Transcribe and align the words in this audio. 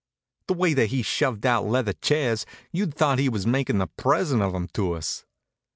The 0.47 0.55
way 0.55 0.73
that 0.73 0.87
he 0.87 1.03
shoved 1.03 1.45
out 1.45 1.65
leather 1.67 1.93
chairs 1.93 2.47
you'd 2.71 2.95
thought 2.95 3.19
he 3.19 3.29
was 3.29 3.45
makin' 3.45 3.79
a 3.81 3.85
present 3.85 4.41
of 4.41 4.55
'em 4.55 4.67
to 4.69 4.93
us. 4.93 5.25